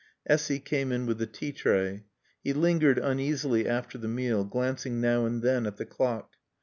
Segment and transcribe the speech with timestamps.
[0.25, 2.05] Essy came in with the tea tray.
[2.43, 6.37] He lingered uneasily after the meal, glancing now and then at the clock.